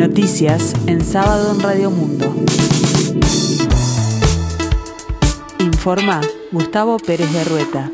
Noticias 0.00 0.72
en 0.86 1.04
sábado 1.04 1.54
en 1.54 1.60
Radio 1.60 1.90
Mundo. 1.90 2.34
Informa 5.58 6.22
Gustavo 6.50 6.96
Pérez 6.96 7.30
de 7.30 7.44
Rueta. 7.44 7.92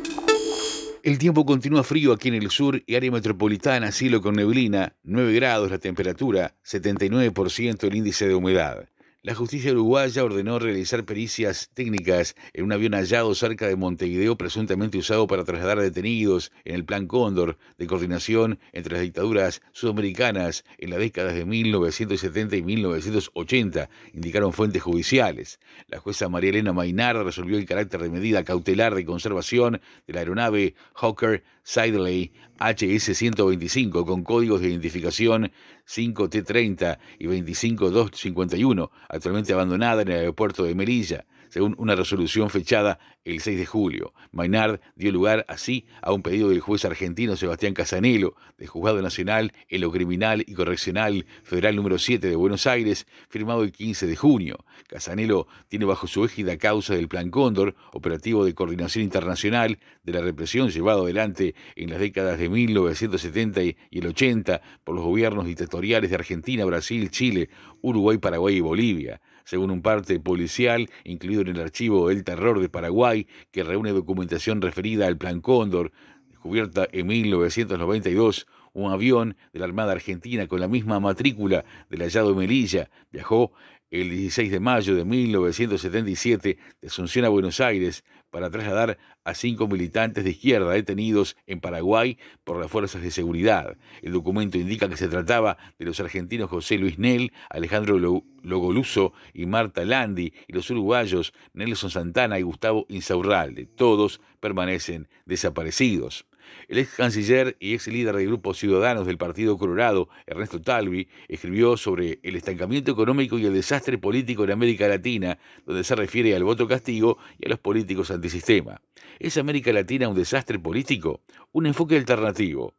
El 1.02 1.18
tiempo 1.18 1.44
continúa 1.44 1.82
frío 1.82 2.12
aquí 2.12 2.28
en 2.28 2.34
el 2.34 2.50
sur 2.50 2.80
y 2.86 2.94
área 2.94 3.10
metropolitana, 3.10 3.90
cielo 3.90 4.22
con 4.22 4.36
neblina, 4.36 4.94
9 5.02 5.32
grados 5.32 5.68
la 5.68 5.78
temperatura, 5.78 6.54
79% 6.64 7.82
el 7.82 7.96
índice 7.96 8.28
de 8.28 8.36
humedad. 8.36 8.86
La 9.26 9.34
justicia 9.34 9.72
uruguaya 9.72 10.22
ordenó 10.22 10.60
realizar 10.60 11.04
pericias 11.04 11.68
técnicas 11.74 12.36
en 12.52 12.64
un 12.64 12.70
avión 12.70 12.92
hallado 12.92 13.34
cerca 13.34 13.66
de 13.66 13.74
Montevideo 13.74 14.38
presuntamente 14.38 14.98
usado 14.98 15.26
para 15.26 15.42
trasladar 15.42 15.80
detenidos 15.80 16.52
en 16.64 16.76
el 16.76 16.84
Plan 16.84 17.08
Cóndor 17.08 17.58
de 17.76 17.88
coordinación 17.88 18.60
entre 18.72 18.92
las 18.92 19.02
dictaduras 19.02 19.62
sudamericanas 19.72 20.64
en 20.78 20.90
las 20.90 21.00
décadas 21.00 21.34
de 21.34 21.44
1970 21.44 22.54
y 22.54 22.62
1980, 22.62 23.90
indicaron 24.12 24.52
fuentes 24.52 24.84
judiciales. 24.84 25.58
La 25.88 25.98
jueza 25.98 26.28
María 26.28 26.50
Elena 26.50 26.72
Mainar 26.72 27.16
resolvió 27.16 27.58
el 27.58 27.66
carácter 27.66 28.02
de 28.02 28.10
medida 28.10 28.44
cautelar 28.44 28.94
de 28.94 29.04
conservación 29.04 29.80
de 30.06 30.12
la 30.12 30.20
aeronave 30.20 30.76
Hawker 30.94 31.42
Siddeley 31.66 32.30
HS-125 32.60 34.06
con 34.06 34.22
códigos 34.22 34.60
de 34.60 34.68
identificación 34.68 35.50
5T30 35.88 36.98
y 37.18 37.26
25251, 37.26 38.90
actualmente 39.08 39.52
abandonada 39.52 40.02
en 40.02 40.08
el 40.08 40.18
aeropuerto 40.18 40.62
de 40.62 40.76
Melilla 40.76 41.26
según 41.56 41.74
una 41.78 41.94
resolución 41.94 42.50
fechada 42.50 42.98
el 43.24 43.40
6 43.40 43.56
de 43.56 43.64
julio. 43.64 44.12
Maynard 44.30 44.78
dio 44.94 45.10
lugar 45.10 45.46
así 45.48 45.86
a 46.02 46.12
un 46.12 46.20
pedido 46.20 46.50
del 46.50 46.60
juez 46.60 46.84
argentino 46.84 47.34
Sebastián 47.34 47.72
Casanelo, 47.72 48.36
del 48.58 48.68
Juzgado 48.68 49.00
Nacional 49.00 49.54
en 49.70 49.80
lo 49.80 49.90
Criminal 49.90 50.44
y 50.46 50.52
Correccional 50.52 51.24
Federal 51.44 51.74
número 51.74 51.96
7 51.96 52.28
de 52.28 52.36
Buenos 52.36 52.66
Aires, 52.66 53.06
firmado 53.30 53.62
el 53.62 53.72
15 53.72 54.06
de 54.06 54.16
junio. 54.16 54.66
Casanelo 54.86 55.48
tiene 55.68 55.86
bajo 55.86 56.06
su 56.06 56.26
égida 56.26 56.58
causa 56.58 56.94
del 56.94 57.08
Plan 57.08 57.30
Cóndor, 57.30 57.74
operativo 57.94 58.44
de 58.44 58.54
coordinación 58.54 59.02
internacional 59.04 59.78
de 60.02 60.12
la 60.12 60.20
represión 60.20 60.68
llevado 60.68 61.04
adelante 61.04 61.54
en 61.74 61.88
las 61.88 62.00
décadas 62.00 62.38
de 62.38 62.50
1970 62.50 63.62
y 63.62 63.76
el 63.92 64.08
80 64.08 64.60
por 64.84 64.94
los 64.94 65.04
gobiernos 65.06 65.46
dictatoriales 65.46 66.10
de 66.10 66.16
Argentina, 66.16 66.66
Brasil, 66.66 67.10
Chile, 67.10 67.48
Uruguay, 67.80 68.18
Paraguay 68.18 68.56
y 68.56 68.60
Bolivia 68.60 69.22
según 69.46 69.70
un 69.70 69.80
parte 69.80 70.20
policial 70.20 70.90
incluido 71.04 71.40
en 71.42 71.48
el 71.48 71.60
archivo 71.60 72.10
El 72.10 72.24
Terror 72.24 72.60
de 72.60 72.68
Paraguay, 72.68 73.26
que 73.52 73.62
reúne 73.62 73.92
documentación 73.92 74.60
referida 74.60 75.06
al 75.06 75.16
Plan 75.16 75.40
Cóndor, 75.40 75.92
descubierta 76.28 76.86
en 76.92 77.06
1992, 77.06 78.46
un 78.76 78.92
avión 78.92 79.36
de 79.52 79.58
la 79.58 79.64
Armada 79.64 79.92
Argentina 79.92 80.46
con 80.46 80.60
la 80.60 80.68
misma 80.68 81.00
matrícula 81.00 81.64
del 81.88 82.02
hallado 82.02 82.28
de 82.30 82.34
Melilla 82.36 82.90
viajó 83.10 83.52
el 83.90 84.10
16 84.10 84.50
de 84.50 84.60
mayo 84.60 84.94
de 84.94 85.04
1977 85.04 86.58
de 86.82 86.86
Asunción 86.86 87.24
a 87.24 87.30
Buenos 87.30 87.60
Aires 87.60 88.04
para 88.30 88.50
trasladar 88.50 88.98
a 89.24 89.34
cinco 89.34 89.66
militantes 89.66 90.24
de 90.24 90.30
izquierda 90.30 90.72
detenidos 90.72 91.36
en 91.46 91.60
Paraguay 91.60 92.18
por 92.44 92.60
las 92.60 92.70
fuerzas 92.70 93.00
de 93.00 93.10
seguridad. 93.10 93.78
El 94.02 94.12
documento 94.12 94.58
indica 94.58 94.90
que 94.90 94.96
se 94.98 95.08
trataba 95.08 95.56
de 95.78 95.86
los 95.86 95.98
argentinos 96.00 96.50
José 96.50 96.76
Luis 96.76 96.98
Nel, 96.98 97.32
Alejandro 97.48 97.98
Logoluso 98.42 99.14
y 99.32 99.46
Marta 99.46 99.84
Landi 99.84 100.34
y 100.48 100.52
los 100.52 100.68
uruguayos 100.68 101.32
Nelson 101.54 101.90
Santana 101.90 102.38
y 102.38 102.42
Gustavo 102.42 102.84
Insaurralde. 102.88 103.66
Todos 103.66 104.20
permanecen 104.40 105.08
desaparecidos. 105.24 106.26
El 106.68 106.78
ex 106.78 106.94
canciller 106.94 107.56
y 107.60 107.74
ex 107.74 107.86
líder 107.88 108.16
del 108.16 108.26
Grupo 108.26 108.54
Ciudadanos 108.54 109.06
del 109.06 109.18
Partido 109.18 109.56
Colorado, 109.56 110.08
Ernesto 110.26 110.60
Talvi, 110.60 111.08
escribió 111.28 111.76
sobre 111.76 112.18
el 112.22 112.36
estancamiento 112.36 112.92
económico 112.92 113.38
y 113.38 113.46
el 113.46 113.54
desastre 113.54 113.98
político 113.98 114.44
en 114.44 114.50
América 114.50 114.88
Latina, 114.88 115.38
donde 115.64 115.84
se 115.84 115.94
refiere 115.94 116.34
al 116.34 116.44
voto 116.44 116.66
castigo 116.66 117.18
y 117.38 117.46
a 117.46 117.50
los 117.50 117.58
políticos 117.58 118.10
antisistema. 118.10 118.80
¿Es 119.18 119.36
América 119.36 119.72
Latina 119.72 120.08
un 120.08 120.16
desastre 120.16 120.58
político? 120.58 121.22
Un 121.52 121.66
enfoque 121.66 121.96
alternativo. 121.96 122.74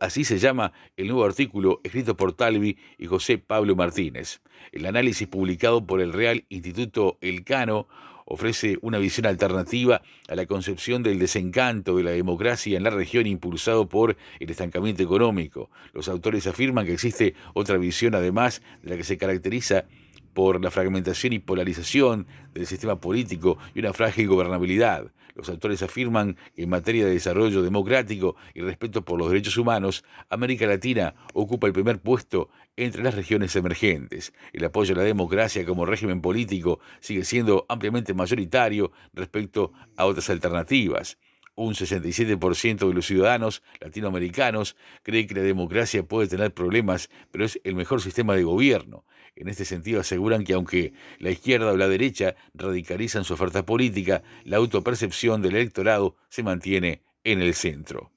Así 0.00 0.24
se 0.24 0.38
llama 0.38 0.72
el 0.96 1.08
nuevo 1.08 1.26
artículo 1.26 1.82
escrito 1.84 2.16
por 2.16 2.32
Talvi 2.32 2.78
y 2.96 3.06
José 3.06 3.36
Pablo 3.36 3.76
Martínez. 3.76 4.40
El 4.72 4.86
análisis 4.86 5.28
publicado 5.28 5.86
por 5.86 6.00
el 6.00 6.14
Real 6.14 6.46
Instituto 6.48 7.18
Elcano 7.20 7.86
ofrece 8.30 8.78
una 8.80 8.98
visión 8.98 9.26
alternativa 9.26 10.02
a 10.28 10.34
la 10.36 10.46
concepción 10.46 11.02
del 11.02 11.18
desencanto 11.18 11.96
de 11.96 12.04
la 12.04 12.12
democracia 12.12 12.76
en 12.76 12.84
la 12.84 12.90
región 12.90 13.26
impulsado 13.26 13.88
por 13.88 14.16
el 14.38 14.50
estancamiento 14.50 15.02
económico. 15.02 15.68
Los 15.92 16.08
autores 16.08 16.46
afirman 16.46 16.86
que 16.86 16.92
existe 16.92 17.34
otra 17.54 17.76
visión 17.76 18.14
además 18.14 18.62
de 18.82 18.90
la 18.90 18.96
que 18.96 19.04
se 19.04 19.18
caracteriza 19.18 19.84
por 20.32 20.62
la 20.62 20.70
fragmentación 20.70 21.32
y 21.32 21.38
polarización 21.38 22.26
del 22.54 22.66
sistema 22.66 23.00
político 23.00 23.58
y 23.74 23.80
una 23.80 23.92
frágil 23.92 24.28
gobernabilidad. 24.28 25.12
Los 25.34 25.48
autores 25.48 25.82
afirman 25.82 26.36
que 26.54 26.64
en 26.64 26.70
materia 26.70 27.06
de 27.06 27.12
desarrollo 27.12 27.62
democrático 27.62 28.36
y 28.54 28.60
respeto 28.60 29.04
por 29.04 29.18
los 29.18 29.30
derechos 29.30 29.56
humanos, 29.56 30.04
América 30.28 30.66
Latina 30.66 31.14
ocupa 31.34 31.66
el 31.66 31.72
primer 31.72 32.00
puesto 32.00 32.50
entre 32.76 33.02
las 33.02 33.14
regiones 33.14 33.54
emergentes. 33.56 34.32
El 34.52 34.64
apoyo 34.64 34.94
a 34.94 34.98
la 34.98 35.04
democracia 35.04 35.64
como 35.64 35.86
régimen 35.86 36.20
político 36.20 36.80
sigue 37.00 37.24
siendo 37.24 37.66
ampliamente 37.68 38.14
mayoritario 38.14 38.92
respecto 39.12 39.72
a 39.96 40.06
otras 40.06 40.30
alternativas. 40.30 41.18
Un 41.54 41.74
67% 41.74 42.88
de 42.88 42.94
los 42.94 43.06
ciudadanos 43.06 43.62
latinoamericanos 43.80 44.76
cree 45.02 45.26
que 45.26 45.34
la 45.34 45.42
democracia 45.42 46.02
puede 46.02 46.28
tener 46.28 46.54
problemas, 46.54 47.10
pero 47.30 47.44
es 47.44 47.60
el 47.64 47.74
mejor 47.74 48.00
sistema 48.00 48.34
de 48.34 48.44
gobierno. 48.44 49.04
En 49.40 49.48
este 49.48 49.64
sentido 49.64 50.02
aseguran 50.02 50.44
que 50.44 50.52
aunque 50.52 50.92
la 51.18 51.30
izquierda 51.30 51.72
o 51.72 51.76
la 51.78 51.88
derecha 51.88 52.36
radicalizan 52.52 53.24
su 53.24 53.32
oferta 53.32 53.64
política, 53.64 54.22
la 54.44 54.58
autopercepción 54.58 55.40
del 55.40 55.56
electorado 55.56 56.14
se 56.28 56.42
mantiene 56.42 57.00
en 57.24 57.40
el 57.40 57.54
centro. 57.54 58.12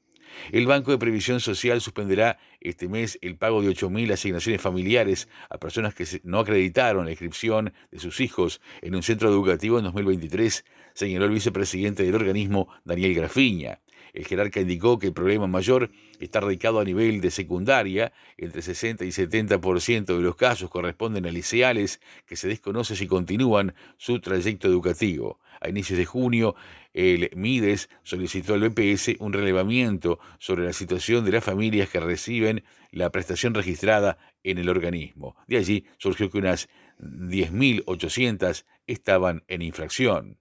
El 0.51 0.67
Banco 0.67 0.91
de 0.91 0.97
Previsión 0.97 1.39
Social 1.39 1.79
suspenderá 1.79 2.39
este 2.59 2.89
mes 2.89 3.17
el 3.21 3.37
pago 3.37 3.61
de 3.61 3.69
8.000 3.69 4.11
asignaciones 4.11 4.61
familiares 4.61 5.29
a 5.49 5.59
personas 5.59 5.95
que 5.95 6.05
no 6.23 6.39
acreditaron 6.39 7.05
la 7.05 7.11
inscripción 7.11 7.71
de 7.89 7.99
sus 7.99 8.19
hijos 8.19 8.59
en 8.81 8.93
un 8.93 9.03
centro 9.03 9.29
educativo 9.29 9.77
en 9.77 9.85
2023, 9.85 10.65
señaló 10.93 11.23
el 11.23 11.31
vicepresidente 11.31 12.03
del 12.03 12.15
organismo, 12.15 12.67
Daniel 12.83 13.15
Grafiña. 13.15 13.79
El 14.13 14.25
jerarca 14.25 14.59
indicó 14.59 14.99
que 14.99 15.07
el 15.07 15.13
problema 15.13 15.47
mayor 15.47 15.91
está 16.19 16.39
radicado 16.39 16.79
a 16.79 16.83
nivel 16.83 17.21
de 17.21 17.31
secundaria. 17.31 18.13
Entre 18.37 18.61
60 18.61 19.05
y 19.05 19.09
70% 19.09 20.05
de 20.05 20.21
los 20.21 20.35
casos 20.35 20.69
corresponden 20.69 21.25
a 21.25 21.31
liceales 21.31 22.01
que 22.25 22.35
se 22.35 22.47
desconoce 22.47 22.95
si 22.95 23.07
continúan 23.07 23.73
su 23.97 24.19
trayecto 24.19 24.67
educativo. 24.67 25.39
A 25.61 25.69
inicios 25.69 25.97
de 25.97 26.05
junio, 26.05 26.55
el 26.93 27.31
MIDES 27.35 27.89
solicitó 28.03 28.53
al 28.53 28.69
BPS 28.69 29.15
un 29.19 29.33
relevamiento 29.33 30.19
sobre 30.37 30.65
la 30.65 30.73
situación 30.73 31.25
de 31.25 31.31
las 31.31 31.43
familias 31.43 31.89
que 31.89 31.99
reciben 31.99 32.63
la 32.91 33.09
prestación 33.11 33.53
registrada 33.53 34.17
en 34.43 34.57
el 34.57 34.69
organismo. 34.69 35.35
De 35.47 35.57
allí 35.57 35.85
surgió 35.97 36.29
que 36.29 36.37
unas 36.37 36.69
10.800 36.99 38.65
estaban 38.87 39.43
en 39.47 39.61
infracción. 39.61 40.37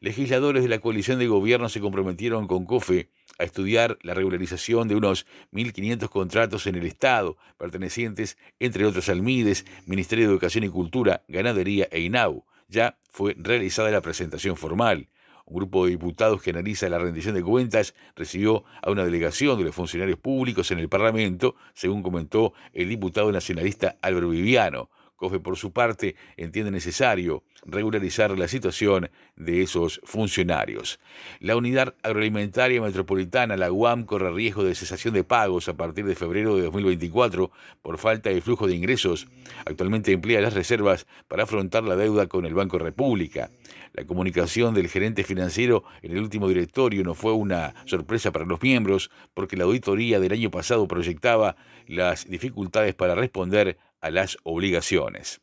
Legisladores 0.00 0.62
de 0.62 0.68
la 0.68 0.80
coalición 0.80 1.18
de 1.18 1.26
gobierno 1.26 1.68
se 1.68 1.80
comprometieron 1.80 2.46
con 2.46 2.66
COFE 2.66 3.10
a 3.38 3.44
estudiar 3.44 3.98
la 4.02 4.14
regularización 4.14 4.88
de 4.88 4.96
unos 4.96 5.26
1.500 5.52 6.08
contratos 6.08 6.66
en 6.66 6.76
el 6.76 6.86
Estado, 6.86 7.36
pertenecientes, 7.58 8.36
entre 8.60 8.86
otros, 8.86 9.08
al 9.08 9.22
MIDES, 9.22 9.64
Ministerio 9.86 10.26
de 10.26 10.32
Educación 10.32 10.64
y 10.64 10.68
Cultura, 10.68 11.24
Ganadería 11.28 11.88
e 11.90 12.00
INAU. 12.00 12.44
Ya 12.68 12.98
fue 13.10 13.34
realizada 13.38 13.90
la 13.90 14.00
presentación 14.00 14.56
formal. 14.56 15.08
Un 15.46 15.56
grupo 15.56 15.84
de 15.84 15.90
diputados 15.90 16.40
que 16.40 16.50
analiza 16.50 16.88
la 16.88 16.98
rendición 16.98 17.34
de 17.34 17.42
cuentas 17.42 17.94
recibió 18.16 18.64
a 18.82 18.90
una 18.90 19.04
delegación 19.04 19.58
de 19.58 19.64
los 19.64 19.74
funcionarios 19.74 20.18
públicos 20.18 20.70
en 20.70 20.78
el 20.78 20.88
Parlamento, 20.88 21.54
según 21.74 22.02
comentó 22.02 22.54
el 22.72 22.88
diputado 22.88 23.30
nacionalista 23.30 23.98
Álvaro 24.00 24.30
Viviano. 24.30 24.88
COFE, 25.16 25.40
por 25.40 25.56
su 25.56 25.72
parte, 25.72 26.16
entiende 26.36 26.70
necesario 26.70 27.42
regularizar 27.66 28.36
la 28.38 28.48
situación 28.48 29.10
de 29.36 29.62
esos 29.62 30.00
funcionarios. 30.04 31.00
La 31.40 31.56
Unidad 31.56 31.94
Agroalimentaria 32.02 32.80
Metropolitana, 32.80 33.56
la 33.56 33.72
UAM, 33.72 34.04
corre 34.04 34.32
riesgo 34.32 34.64
de 34.64 34.74
cesación 34.74 35.14
de 35.14 35.24
pagos 35.24 35.68
a 35.68 35.76
partir 35.76 36.04
de 36.04 36.14
febrero 36.14 36.56
de 36.56 36.62
2024 36.62 37.50
por 37.82 37.98
falta 37.98 38.30
de 38.30 38.40
flujo 38.40 38.66
de 38.66 38.74
ingresos. 38.74 39.28
Actualmente 39.64 40.12
emplea 40.12 40.40
las 40.40 40.54
reservas 40.54 41.06
para 41.28 41.44
afrontar 41.44 41.84
la 41.84 41.96
deuda 41.96 42.26
con 42.26 42.46
el 42.46 42.54
Banco 42.54 42.78
República. 42.78 43.50
La 43.92 44.04
comunicación 44.04 44.74
del 44.74 44.88
gerente 44.88 45.22
financiero 45.22 45.84
en 46.02 46.12
el 46.12 46.18
último 46.18 46.48
directorio 46.48 47.04
no 47.04 47.14
fue 47.14 47.32
una 47.32 47.74
sorpresa 47.86 48.32
para 48.32 48.44
los 48.44 48.60
miembros 48.60 49.10
porque 49.34 49.56
la 49.56 49.64
auditoría 49.64 50.18
del 50.18 50.32
año 50.32 50.50
pasado 50.50 50.88
proyectaba 50.88 51.56
las 51.86 52.28
dificultades 52.28 52.94
para 52.94 53.14
responder 53.14 53.78
a 54.04 54.10
las 54.10 54.36
obligaciones. 54.42 55.40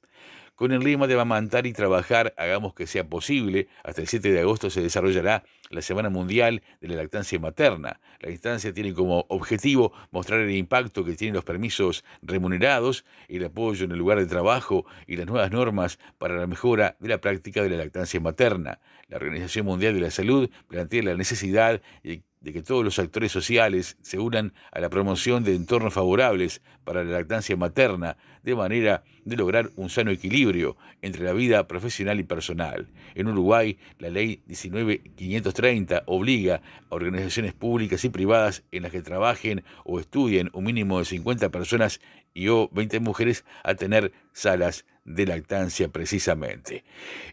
Con 0.54 0.72
el 0.72 0.82
lema 0.82 1.08
de 1.08 1.20
amamantar 1.20 1.66
y 1.66 1.74
trabajar, 1.74 2.36
hagamos 2.38 2.76
que 2.76 2.86
sea 2.86 3.10
posible, 3.10 3.68
hasta 3.84 4.02
el 4.02 4.08
7 4.08 4.32
de 4.32 4.42
agosto 4.42 4.70
se 4.70 4.84
desarrollará 4.84 5.44
la 5.72 5.82
Semana 5.82 6.12
Mundial 6.12 6.62
de 6.80 6.88
la 6.90 6.98
Lactancia 6.98 7.40
Materna. 7.40 8.00
La 8.20 8.30
instancia 8.30 8.72
tiene 8.72 8.94
como 8.94 9.26
objetivo 9.30 9.92
mostrar 10.12 10.42
el 10.42 10.52
impacto 10.52 11.04
que 11.04 11.16
tienen 11.16 11.34
los 11.34 11.44
permisos 11.44 12.06
remunerados, 12.22 13.04
el 13.28 13.46
apoyo 13.46 13.86
en 13.86 13.94
el 13.94 13.98
lugar 13.98 14.20
de 14.20 14.28
trabajo 14.28 14.86
y 15.08 15.16
las 15.16 15.26
nuevas 15.26 15.52
normas 15.52 15.98
para 16.20 16.36
la 16.36 16.46
mejora 16.46 16.96
de 17.00 17.10
la 17.10 17.20
práctica 17.20 17.64
de 17.64 17.70
la 17.70 17.78
lactancia 17.78 18.20
materna. 18.20 18.80
La 19.08 19.18
Organización 19.18 19.66
Mundial 19.66 19.96
de 19.96 20.02
la 20.02 20.12
Salud 20.12 20.52
plantea 20.68 21.02
la 21.02 21.16
necesidad 21.16 21.82
de 22.04 22.22
de 22.42 22.54
que 22.54 22.64
todos 22.64 22.84
los 22.84 23.00
actores 23.00 23.32
sociales 23.32 23.98
se 24.02 24.20
unan 24.20 24.54
a 24.72 24.80
la 24.80 24.90
promoción 24.90 25.44
de 25.44 25.56
entornos 25.56 25.94
favorables 25.94 26.62
para 26.84 27.04
la 27.04 27.12
lactancia 27.12 27.56
materna, 27.56 28.18
de 28.44 28.56
manera 28.56 29.04
de 29.24 29.38
lograr 29.38 29.70
un 29.76 29.90
sano 29.90 30.10
equilibrio 30.10 30.76
entre 31.04 31.24
la 31.24 31.34
vida 31.34 31.68
profesional 31.68 32.20
y 32.20 32.24
personal. 32.24 32.88
En 33.14 33.28
Uruguay, 33.28 33.78
la 34.00 34.10
ley 34.10 34.42
19530 34.48 36.04
obliga 36.08 36.62
a 36.90 36.96
organizaciones 36.96 37.54
públicas 37.54 38.04
y 38.04 38.10
privadas 38.10 38.64
en 38.72 38.84
las 38.84 38.92
que 38.92 39.02
trabajen 39.02 39.64
o 39.86 40.00
estudien 40.00 40.50
un 40.54 40.64
mínimo 40.64 40.98
de 40.98 41.06
50 41.06 41.50
personas 41.50 42.02
y 42.34 42.48
o 42.48 42.70
20 42.72 43.00
mujeres 43.00 43.46
a 43.64 43.76
tener 43.76 44.12
salas 44.34 44.86
de 45.04 45.26
lactancia 45.26 45.88
precisamente. 45.90 46.84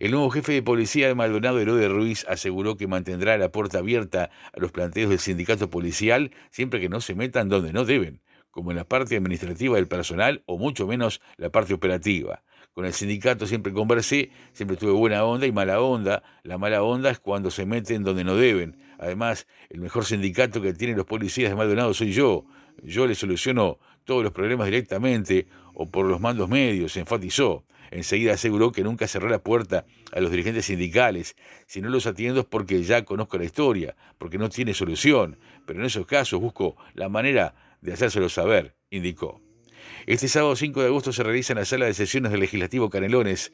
El 0.01 0.13
nuevo 0.13 0.31
jefe 0.31 0.53
de 0.53 0.63
policía 0.63 1.09
de 1.09 1.15
Maldonado, 1.15 1.61
Herode 1.61 1.89
Ruiz, 1.89 2.25
aseguró 2.29 2.77
que 2.77 2.87
mantendrá 2.87 3.37
la 3.39 3.53
puerta 3.53 3.79
abierta 3.79 4.31
a 4.53 4.61
los 4.61 4.73
planteos 4.73 5.11
del 5.11 5.19
sindicato 5.19 5.71
policial 5.71 6.31
siempre 6.51 6.81
que 6.81 6.89
no 6.89 7.01
se 7.01 7.15
metan 7.15 7.49
donde 7.49 7.73
no 7.73 7.85
deben, 7.85 8.21
como 8.51 8.71
en 8.71 8.77
la 8.79 8.85
parte 8.85 9.17
administrativa 9.17 9.77
del 9.77 9.89
personal 9.89 10.43
o 10.47 10.59
mucho 10.59 10.87
menos 10.87 11.21
la 11.37 11.51
parte 11.51 11.75
operativa. 11.75 12.43
Con 12.79 12.87
el 12.87 12.93
sindicato 12.93 13.47
siempre 13.47 13.73
conversé, 13.73 14.31
siempre 14.53 14.77
tuve 14.77 14.93
buena 14.93 15.25
onda 15.25 15.47
y 15.47 15.53
mala 15.53 15.81
onda. 15.81 16.23
La 16.45 16.59
mala 16.59 16.85
onda 16.85 17.11
es 17.11 17.19
cuando 17.19 17.51
se 17.51 17.67
meten 17.67 18.05
donde 18.05 18.23
no 18.23 18.37
deben. 18.37 18.77
Además, 18.99 19.49
el 19.69 19.81
mejor 19.81 20.05
sindicato 20.05 20.63
que 20.63 20.73
tienen 20.75 20.97
los 20.97 21.05
policías 21.05 21.51
de 21.51 21.57
Maldonado 21.57 21.93
soy 21.93 22.13
yo. 22.13 22.45
Yo 22.83 23.07
les 23.07 23.19
soluciono 23.19 23.79
todos 24.05 24.23
los 24.23 24.33
problemas 24.33 24.67
directamente 24.67 25.47
o 25.75 25.91
por 25.91 26.07
los 26.07 26.21
mandos 26.21 26.49
medios, 26.49 26.97
enfatizó. 26.97 27.65
Enseguida 27.91 28.35
aseguró 28.35 28.73
que 28.73 28.83
nunca 28.83 29.07
cerró 29.07 29.29
la 29.29 29.39
puerta 29.39 29.87
a 30.13 30.21
los 30.21 30.31
dirigentes 30.31 30.67
sindicales. 30.67 31.37
Si 31.67 31.81
no 31.81 31.89
los 31.89 32.07
atiendo 32.07 32.49
porque 32.49 32.83
ya 32.83 33.05
conozco 33.05 33.39
la 33.39 33.45
historia, 33.45 33.97
porque 34.19 34.39
no 34.39 34.49
tiene 34.49 34.75
solución, 34.75 35.39
pero 35.67 35.81
en 35.81 35.87
esos 35.87 36.07
casos 36.07 36.41
busco 36.41 36.77
la 36.95 37.09
manera 37.09 37.55
de 37.81 37.93
hacérselo 37.93 38.29
saber, 38.29 38.75
indicó. 38.91 39.41
Este 40.07 40.29
sábado 40.29 40.57
5 40.57 40.81
de 40.81 40.87
agosto 40.87 41.13
se 41.13 41.23
realiza 41.23 41.53
en 41.53 41.61
la 41.61 41.65
sala 41.65 41.87
de 41.87 41.95
sesiones 41.95 42.31
del 42.31 42.41
Legislativo 42.41 42.91
Canelones 42.91 43.53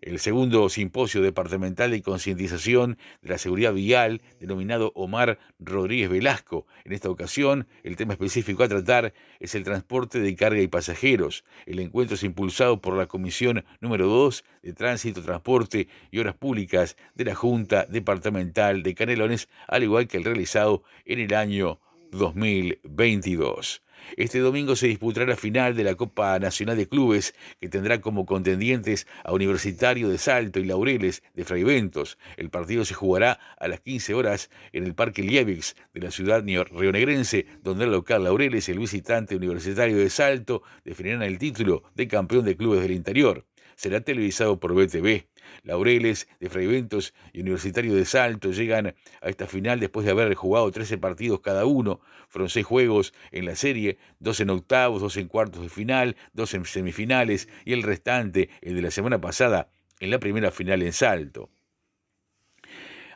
el 0.00 0.18
segundo 0.18 0.68
simposio 0.68 1.22
departamental 1.22 1.90
de 1.90 2.02
concientización 2.02 2.98
de 3.22 3.30
la 3.30 3.38
seguridad 3.38 3.72
vial, 3.72 4.22
denominado 4.40 4.92
Omar 4.94 5.38
Rodríguez 5.58 6.10
Velasco. 6.10 6.66
En 6.84 6.92
esta 6.92 7.10
ocasión, 7.10 7.66
el 7.82 7.96
tema 7.96 8.12
específico 8.12 8.62
a 8.62 8.68
tratar 8.68 9.12
es 9.40 9.54
el 9.54 9.64
transporte 9.64 10.20
de 10.20 10.36
carga 10.36 10.60
y 10.60 10.68
pasajeros. 10.68 11.44
El 11.66 11.80
encuentro 11.80 12.14
es 12.14 12.22
impulsado 12.22 12.80
por 12.80 12.96
la 12.96 13.06
Comisión 13.06 13.64
número 13.80 14.06
2 14.06 14.44
de 14.62 14.72
Tránsito, 14.72 15.22
Transporte 15.22 15.88
y 16.10 16.18
Obras 16.18 16.36
Públicas 16.36 16.96
de 17.14 17.24
la 17.24 17.34
Junta 17.34 17.86
Departamental 17.86 18.82
de 18.82 18.94
Canelones, 18.94 19.48
al 19.66 19.82
igual 19.82 20.08
que 20.08 20.16
el 20.16 20.24
realizado 20.24 20.82
en 21.04 21.20
el 21.20 21.34
año 21.34 21.80
2022. 22.12 23.82
Este 24.16 24.38
domingo 24.38 24.76
se 24.76 24.86
disputará 24.88 25.26
la 25.26 25.36
final 25.36 25.76
de 25.76 25.84
la 25.84 25.94
Copa 25.94 26.38
Nacional 26.38 26.76
de 26.76 26.88
Clubes, 26.88 27.34
que 27.60 27.68
tendrá 27.68 28.00
como 28.00 28.26
contendientes 28.26 29.06
a 29.24 29.32
Universitario 29.32 30.08
de 30.08 30.18
Salto 30.18 30.60
y 30.60 30.64
Laureles 30.64 31.22
de 31.34 31.44
Fraiventos. 31.44 32.18
El 32.36 32.50
partido 32.50 32.84
se 32.84 32.94
jugará 32.94 33.38
a 33.58 33.68
las 33.68 33.80
15 33.80 34.14
horas 34.14 34.50
en 34.72 34.84
el 34.84 34.94
Parque 34.94 35.22
Liebix 35.22 35.76
de 35.94 36.00
la 36.00 36.10
ciudad 36.10 36.44
rionegrense, 36.44 37.46
donde 37.62 37.84
el 37.84 37.92
local 37.92 38.24
Laureles 38.24 38.68
y 38.68 38.72
el 38.72 38.78
visitante 38.78 39.36
Universitario 39.36 39.96
de 39.96 40.10
Salto 40.10 40.62
definirán 40.84 41.22
el 41.22 41.38
título 41.38 41.82
de 41.94 42.08
campeón 42.08 42.44
de 42.44 42.56
clubes 42.56 42.82
del 42.82 42.92
interior. 42.92 43.44
Será 43.78 44.00
televisado 44.00 44.58
por 44.58 44.74
BTV. 44.74 45.28
Laureles 45.62 46.26
de 46.40 46.50
Fraiventos 46.50 47.14
y 47.32 47.42
Universitario 47.42 47.94
de 47.94 48.04
Salto 48.06 48.50
llegan 48.50 48.88
a 49.22 49.28
esta 49.28 49.46
final 49.46 49.78
después 49.78 50.04
de 50.04 50.10
haber 50.10 50.34
jugado 50.34 50.68
13 50.72 50.98
partidos 50.98 51.42
cada 51.42 51.64
uno. 51.64 52.00
Fueron 52.26 52.48
seis 52.48 52.66
juegos 52.66 53.14
en 53.30 53.44
la 53.44 53.54
serie, 53.54 53.96
dos 54.18 54.40
en 54.40 54.50
octavos, 54.50 55.00
dos 55.00 55.16
en 55.16 55.28
cuartos 55.28 55.62
de 55.62 55.68
final, 55.68 56.16
dos 56.32 56.54
en 56.54 56.64
semifinales 56.64 57.48
y 57.64 57.72
el 57.72 57.84
restante, 57.84 58.50
el 58.62 58.74
de 58.74 58.82
la 58.82 58.90
semana 58.90 59.20
pasada, 59.20 59.70
en 60.00 60.10
la 60.10 60.18
primera 60.18 60.50
final 60.50 60.82
en 60.82 60.92
Salto. 60.92 61.48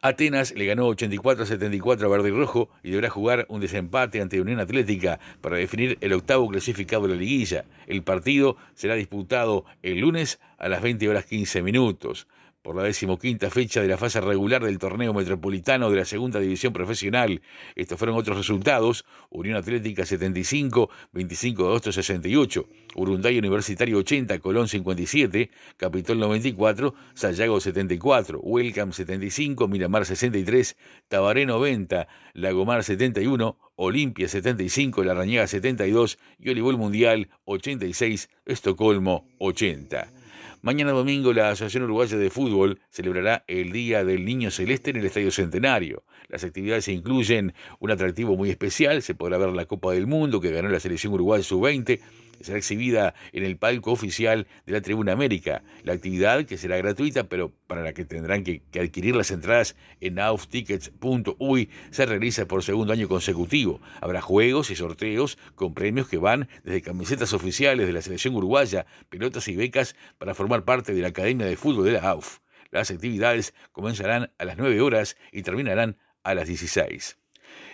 Atenas 0.04 0.52
le 0.56 0.66
ganó 0.66 0.88
84 0.88 1.44
a 1.44 1.46
74 1.46 2.06
a 2.08 2.10
Verde 2.10 2.30
y 2.30 2.32
Rojo 2.32 2.68
y 2.82 2.90
deberá 2.90 3.08
jugar 3.08 3.46
un 3.48 3.60
desempate 3.60 4.20
ante 4.20 4.40
Unión 4.40 4.58
Atlética 4.58 5.20
para 5.40 5.56
definir 5.56 5.96
el 6.00 6.12
octavo 6.12 6.48
clasificado 6.48 7.04
de 7.04 7.10
la 7.10 7.20
liguilla. 7.20 7.66
El 7.86 8.02
partido 8.02 8.56
será 8.74 8.96
disputado 8.96 9.64
el 9.84 10.00
lunes 10.00 10.40
a 10.58 10.68
las 10.68 10.82
20 10.82 11.08
horas 11.08 11.24
15 11.26 11.62
minutos 11.62 12.26
por 12.62 12.76
la 12.76 12.84
decimoquinta 12.84 13.50
fecha 13.50 13.82
de 13.82 13.88
la 13.88 13.98
fase 13.98 14.20
regular 14.20 14.62
del 14.64 14.78
torneo 14.78 15.12
metropolitano 15.12 15.90
de 15.90 15.96
la 15.96 16.04
segunda 16.04 16.38
división 16.38 16.72
profesional. 16.72 17.42
Estos 17.74 17.98
fueron 17.98 18.16
otros 18.16 18.36
resultados. 18.36 19.04
Unión 19.30 19.56
Atlética 19.56 20.06
75, 20.06 20.88
25 21.12 21.62
de 21.62 21.68
agosto 21.68 21.92
68, 21.92 22.68
Urunday 22.94 23.38
Universitario 23.38 23.98
80, 23.98 24.38
Colón 24.38 24.68
57, 24.68 25.50
Capitol 25.76 26.18
94, 26.20 26.94
Sayago 27.14 27.60
74, 27.60 28.40
Welcome 28.40 28.92
75, 28.92 29.66
Miramar 29.66 30.06
63, 30.06 30.76
Tabaré 31.08 31.46
90, 31.46 32.06
Lagomar 32.34 32.84
71, 32.84 33.58
Olimpia 33.74 34.28
75, 34.28 35.02
La 35.02 35.14
Rañaga 35.14 35.46
72 35.48 36.18
y 36.38 36.50
Olivol 36.50 36.78
Mundial 36.78 37.28
86, 37.44 38.30
Estocolmo 38.46 39.26
80. 39.38 40.21
Mañana 40.64 40.92
domingo 40.92 41.32
la 41.32 41.50
Asociación 41.50 41.82
Uruguaya 41.82 42.16
de 42.16 42.30
Fútbol 42.30 42.78
celebrará 42.88 43.42
el 43.48 43.72
Día 43.72 44.04
del 44.04 44.24
Niño 44.24 44.52
Celeste 44.52 44.90
en 44.90 44.98
el 44.98 45.06
Estadio 45.06 45.32
Centenario. 45.32 46.04
Las 46.28 46.44
actividades 46.44 46.86
incluyen 46.86 47.52
un 47.80 47.90
atractivo 47.90 48.36
muy 48.36 48.48
especial, 48.48 49.02
se 49.02 49.16
podrá 49.16 49.38
ver 49.38 49.48
la 49.48 49.64
Copa 49.64 49.90
del 49.90 50.06
Mundo 50.06 50.40
que 50.40 50.52
ganó 50.52 50.68
la 50.68 50.78
selección 50.78 51.14
uruguaya 51.14 51.42
sub-20, 51.42 51.98
será 52.42 52.58
exhibida 52.58 53.14
en 53.32 53.44
el 53.44 53.56
palco 53.56 53.92
oficial 53.92 54.46
de 54.66 54.72
la 54.72 54.80
Tribuna 54.80 55.12
América. 55.12 55.62
La 55.82 55.92
actividad, 55.92 56.44
que 56.44 56.58
será 56.58 56.76
gratuita, 56.76 57.24
pero 57.24 57.52
para 57.66 57.82
la 57.82 57.92
que 57.92 58.04
tendrán 58.04 58.44
que, 58.44 58.62
adquirir 58.78 59.16
las 59.16 59.30
entradas 59.30 59.76
en 60.00 60.18
auftickets.uy, 60.18 61.70
se 61.90 62.06
realiza 62.06 62.46
por 62.46 62.62
segundo 62.62 62.92
año 62.92 63.08
consecutivo. 63.08 63.80
Habrá 64.00 64.20
juegos 64.20 64.70
y 64.70 64.76
sorteos 64.76 65.38
con 65.54 65.74
premios 65.74 66.08
que 66.08 66.18
van 66.18 66.48
desde 66.64 66.82
camisetas 66.82 67.32
oficiales 67.32 67.86
de 67.86 67.92
la 67.92 68.02
selección 68.02 68.34
uruguaya, 68.34 68.86
pelotas 69.08 69.48
y 69.48 69.56
becas 69.56 69.96
para 70.18 70.34
formar 70.34 70.64
parte 70.64 70.94
de 70.94 71.02
la 71.02 71.08
Academia 71.08 71.46
de 71.46 71.56
Fútbol 71.56 71.84
de 71.84 71.92
la 71.92 72.10
AUF. 72.10 72.38
Las 72.70 72.90
actividades 72.90 73.54
comenzarán 73.70 74.32
a 74.38 74.44
las 74.44 74.56
9 74.56 74.80
horas 74.80 75.16
y 75.30 75.42
terminarán 75.42 75.98
a 76.22 76.34
las 76.34 76.48
16. 76.48 77.21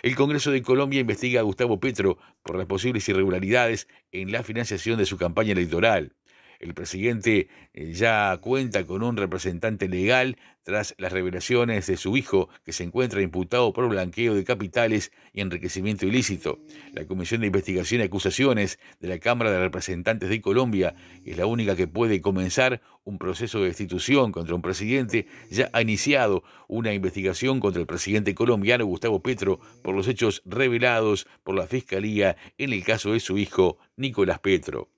El 0.03 0.15
Congreso 0.15 0.51
de 0.51 0.63
Colombia 0.63 1.01
investiga 1.01 1.41
a 1.41 1.45
Gustavo 1.45 1.81
Petro 1.81 2.19
por 2.43 2.57
las 2.57 2.67
posibles 2.67 3.09
irregularidades 3.09 3.89
en 4.13 4.33
la 4.33 4.43
financiación 4.43 4.99
de 4.99 5.07
su 5.07 5.17
campaña 5.17 5.53
electoral. 5.53 6.15
El 6.59 6.75
presidente 6.75 7.49
eh, 7.73 7.93
ya 7.93 8.37
cuenta 8.41 8.85
con 8.85 9.03
un 9.05 9.17
representante 9.17 9.89
legal 9.89 10.37
tras 10.65 10.95
las 10.99 11.13
revelaciones 11.13 11.87
de 11.87 11.97
su 11.97 12.17
hijo, 12.17 12.51
que 12.63 12.75
se 12.75 12.85
encuentra 12.85 13.23
imputado 13.23 13.73
por 13.73 13.89
blanqueo 13.89 14.35
de 14.35 14.45
capitales 14.45 15.13
y 15.33 15.41
enriquecimiento 15.41 16.05
ilícito. 16.05 16.59
La 16.93 17.07
Comisión 17.07 17.41
de 17.41 17.47
Investigación 17.47 18.01
y 18.01 18.05
Acusaciones 18.05 18.79
de 19.01 19.09
la 19.09 19.19
Cámara 19.19 19.51
de 19.51 19.61
Representantes 19.61 20.29
de 20.29 20.43
Colombia 20.43 20.95
es 21.25 21.39
la 21.39 21.47
única 21.47 21.75
que 21.75 21.87
puede 21.87 22.21
comenzar 22.21 22.83
un 23.05 23.19
proceso 23.19 23.61
de 23.61 23.69
destitución 23.69 24.31
contra 24.31 24.55
un 24.55 24.61
presidente. 24.61 25.27
Ya 25.51 25.71
ha 25.73 25.81
iniciado 25.81 26.43
una 26.67 26.93
investigación 26.93 27.61
contra 27.61 27.81
el 27.81 27.87
presidente 27.87 28.35
colombiano 28.35 28.85
Gustavo 28.85 29.23
Petro 29.23 29.61
por 29.83 29.95
los 29.95 30.07
hechos 30.07 30.43
revelados 30.45 31.27
por 31.45 31.55
la 31.55 31.67
Fiscalía 31.67 32.37
en 32.59 32.75
el 32.75 32.85
caso 32.85 33.13
de 33.13 33.21
su 33.21 33.39
hijo 33.39 33.79
Nicolás 33.97 34.41
Petro. 34.41 34.91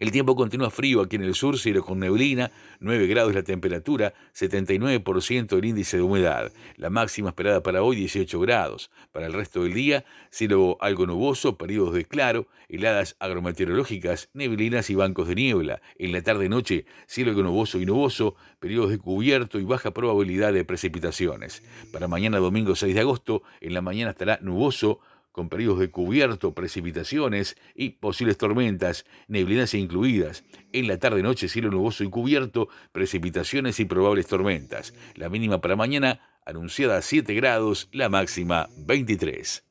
El 0.00 0.12
tiempo 0.12 0.34
continúa 0.34 0.70
frío 0.70 1.02
aquí 1.02 1.16
en 1.16 1.24
el 1.24 1.34
sur, 1.34 1.58
cielo 1.58 1.84
con 1.84 1.98
neblina, 1.98 2.50
9 2.80 3.06
grados 3.06 3.34
la 3.34 3.42
temperatura, 3.42 4.14
79% 4.34 5.58
el 5.58 5.64
índice 5.66 5.98
de 5.98 6.02
humedad. 6.02 6.50
La 6.76 6.88
máxima 6.88 7.28
esperada 7.28 7.62
para 7.62 7.82
hoy 7.82 7.96
18 7.96 8.40
grados. 8.40 8.90
Para 9.12 9.26
el 9.26 9.34
resto 9.34 9.62
del 9.62 9.74
día, 9.74 10.06
cielo 10.30 10.78
algo 10.80 11.06
nuboso, 11.06 11.58
periodos 11.58 11.92
de 11.92 12.06
claro, 12.06 12.46
heladas 12.70 13.14
agrometeorológicas, 13.18 14.30
neblinas 14.32 14.88
y 14.88 14.94
bancos 14.94 15.28
de 15.28 15.34
niebla. 15.34 15.82
En 15.98 16.12
la 16.12 16.22
tarde-noche, 16.22 16.86
cielo 17.06 17.32
algo 17.32 17.42
nuboso 17.42 17.78
y 17.78 17.84
nuboso, 17.84 18.36
periodos 18.58 18.92
de 18.92 18.98
cubierto 18.98 19.58
y 19.58 19.64
baja 19.64 19.90
probabilidad 19.90 20.54
de 20.54 20.64
precipitaciones. 20.64 21.62
Para 21.92 22.08
mañana 22.08 22.38
domingo 22.38 22.74
6 22.74 22.94
de 22.94 23.00
agosto, 23.02 23.42
en 23.60 23.74
la 23.74 23.82
mañana 23.82 24.12
estará 24.12 24.38
nuboso 24.40 25.00
con 25.32 25.48
periodos 25.48 25.78
de 25.78 25.90
cubierto, 25.90 26.54
precipitaciones 26.54 27.56
y 27.74 27.90
posibles 27.90 28.36
tormentas, 28.38 29.04
neblinas 29.28 29.74
incluidas. 29.74 30.44
En 30.72 30.88
la 30.88 30.98
tarde-noche, 30.98 31.48
cielo 31.48 31.70
nuboso 31.70 32.04
y 32.04 32.10
cubierto, 32.10 32.68
precipitaciones 32.92 33.80
y 33.80 33.84
probables 33.84 34.26
tormentas. 34.26 34.94
La 35.14 35.28
mínima 35.28 35.60
para 35.60 35.76
mañana 35.76 36.20
anunciada 36.44 36.96
a 36.96 37.02
7 37.02 37.34
grados, 37.34 37.88
la 37.92 38.08
máxima 38.08 38.68
23. 38.76 39.69